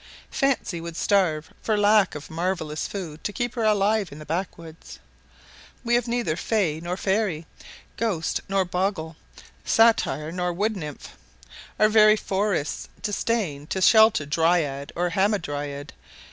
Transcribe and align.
Fancy 0.31 0.81
would 0.81 0.97
starve 0.97 1.51
for 1.61 1.77
lack 1.77 2.15
of 2.15 2.31
marvellous 2.31 2.87
food 2.87 3.23
to 3.23 3.31
keep 3.31 3.53
her 3.53 3.61
alive 3.63 4.11
in 4.11 4.17
the 4.17 4.25
backwoods. 4.25 4.97
We 5.83 5.93
have 5.93 6.07
neither 6.07 6.35
fay 6.35 6.79
nor 6.81 6.97
fairy, 6.97 7.45
ghost 7.97 8.41
nor 8.49 8.65
bogle, 8.65 9.15
satyr 9.63 10.31
nor 10.31 10.53
wood 10.53 10.75
nymph; 10.75 11.15
our 11.77 11.87
very 11.87 12.15
forests 12.15 12.89
disdain 13.03 13.67
to 13.67 13.79
shelter 13.79 14.25
dryad 14.25 14.91
or 14.95 15.11
hamadryad. 15.11 15.91